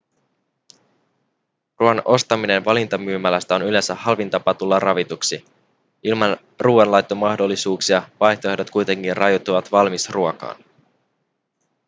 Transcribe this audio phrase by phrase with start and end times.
[1.79, 5.45] ruoan ostaminen valintamyymälästä on yleensä halvin tapa tulla ravituksi
[6.03, 10.63] ilman ruoanlaittomahdollisuuksia vaihtoehdot kuitenkin rajoittuvat valmisruokaan